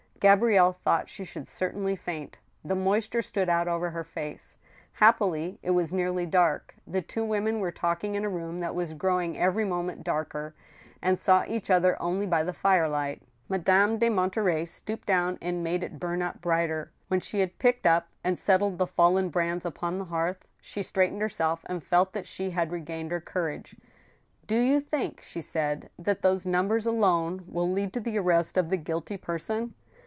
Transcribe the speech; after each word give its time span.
Gabrielle 0.23 0.71
thought 0.73 1.09
she 1.09 1.25
should 1.25 1.47
certainly 1.47 1.95
faint. 1.95 2.37
The 2.63 2.75
moisture 2.75 3.23
stood 3.23 3.49
out 3.49 3.67
over 3.67 3.89
her 3.89 4.03
face. 4.03 4.55
Happily, 4.93 5.57
it 5.63 5.71
was 5.71 5.91
nearly 5.91 6.27
dark. 6.27 6.75
The 6.85 7.01
two 7.01 7.25
women 7.25 7.59
were 7.59 7.71
talking 7.71 8.13
in 8.13 8.23
a 8.23 8.29
room 8.29 8.59
that 8.59 8.75
was 8.75 8.93
growing 8.93 9.35
every 9.35 9.65
moment 9.65 10.03
darker, 10.03 10.53
and 11.01 11.19
saw 11.19 11.43
each 11.47 11.71
other 11.71 11.99
only 11.99 12.27
by 12.27 12.43
the 12.43 12.53
firelight. 12.53 13.23
Madame 13.49 13.97
de 13.97 14.09
Monterey 14.09 14.63
stooped 14.63 15.07
down 15.07 15.39
and 15.41 15.63
made 15.63 15.81
it 15.81 15.99
bum 15.99 16.21
up 16.21 16.39
brighter. 16.39 16.91
When 17.07 17.19
she 17.19 17.39
had 17.39 17.57
picked 17.57 17.87
up 17.87 18.07
and 18.23 18.37
settled 18.37 18.77
the 18.77 18.85
fallen 18.85 19.29
brands 19.29 19.65
upon 19.65 19.97
the 19.97 20.05
hearth, 20.05 20.45
she 20.61 20.83
straightened 20.83 21.21
herself 21.23 21.65
and 21.67 21.81
felt 21.83 22.13
that 22.13 22.27
she 22.27 22.51
had 22.51 22.71
re 22.71 22.81
gained 22.81 23.09
her 23.09 23.19
courage. 23.21 23.75
Do 24.45 24.59
you 24.59 24.81
think," 24.81 25.23
she 25.23 25.41
said," 25.41 25.89
that 25.97 26.21
those 26.21 26.45
numbers 26.45 26.85
alone 26.85 27.43
will 27.47 27.71
lead 27.71 27.91
to 27.93 27.99
the 27.99 28.19
arrest 28.19 28.55
of 28.59 28.69
the 28.69 28.77
guilty 28.77 29.17
person 29.17 29.73